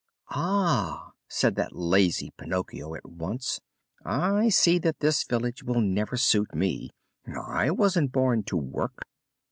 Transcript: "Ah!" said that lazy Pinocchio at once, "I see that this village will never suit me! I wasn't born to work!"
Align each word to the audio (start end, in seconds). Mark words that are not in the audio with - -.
"Ah!" 0.31 1.11
said 1.27 1.55
that 1.57 1.75
lazy 1.75 2.31
Pinocchio 2.35 2.95
at 2.95 3.05
once, 3.07 3.59
"I 4.03 4.49
see 4.49 4.79
that 4.79 4.99
this 4.99 5.23
village 5.23 5.61
will 5.63 5.79
never 5.79 6.17
suit 6.17 6.55
me! 6.55 6.89
I 7.27 7.69
wasn't 7.69 8.11
born 8.11 8.41
to 8.45 8.57
work!" 8.57 9.03